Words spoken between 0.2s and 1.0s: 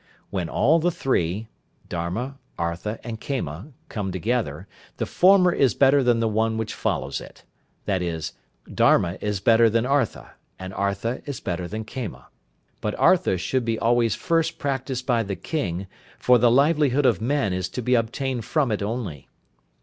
When all the